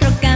nuestro. 0.00 0.33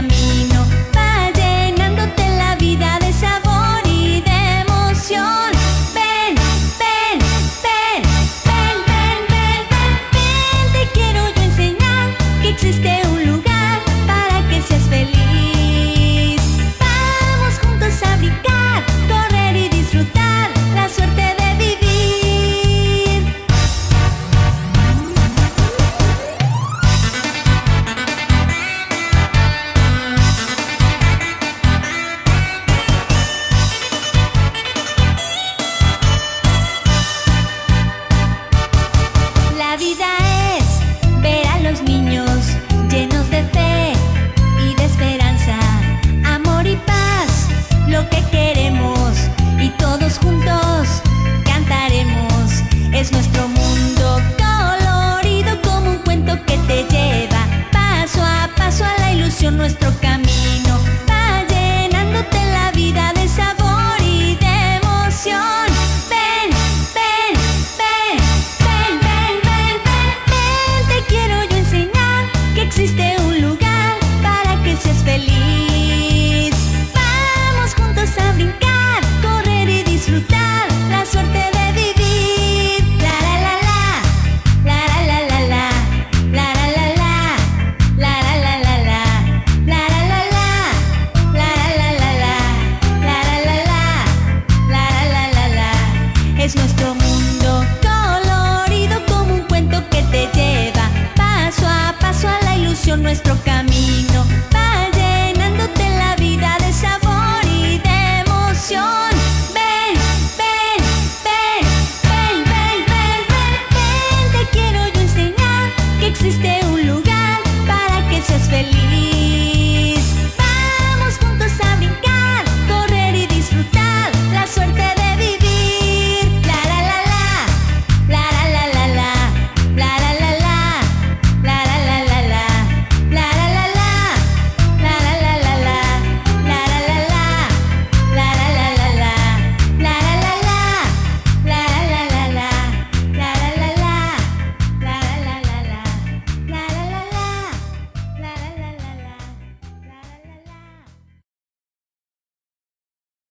noches 118.29 118.47
felices. 118.47 118.98